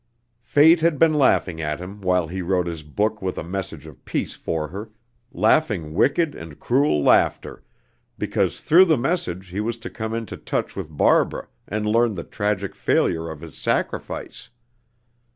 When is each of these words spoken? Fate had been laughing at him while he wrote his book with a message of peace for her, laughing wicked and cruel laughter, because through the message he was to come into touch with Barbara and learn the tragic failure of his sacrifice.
Fate 0.41 0.79
had 0.81 0.97
been 0.97 1.13
laughing 1.13 1.61
at 1.61 1.79
him 1.79 2.01
while 2.01 2.27
he 2.27 2.41
wrote 2.41 2.65
his 2.65 2.81
book 2.81 3.21
with 3.21 3.37
a 3.37 3.43
message 3.43 3.85
of 3.85 4.03
peace 4.03 4.33
for 4.33 4.69
her, 4.69 4.89
laughing 5.31 5.93
wicked 5.93 6.33
and 6.33 6.59
cruel 6.59 7.03
laughter, 7.03 7.63
because 8.17 8.61
through 8.61 8.85
the 8.85 8.97
message 8.97 9.49
he 9.49 9.59
was 9.59 9.77
to 9.77 9.91
come 9.91 10.15
into 10.15 10.35
touch 10.37 10.75
with 10.75 10.89
Barbara 10.97 11.47
and 11.67 11.85
learn 11.85 12.15
the 12.15 12.23
tragic 12.23 12.73
failure 12.73 13.29
of 13.29 13.41
his 13.41 13.55
sacrifice. 13.55 14.49